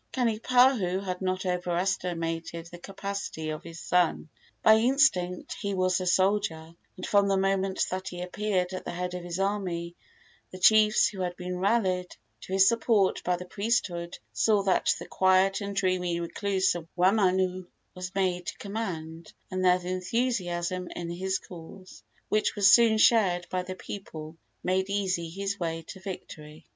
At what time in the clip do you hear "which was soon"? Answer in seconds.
22.27-22.97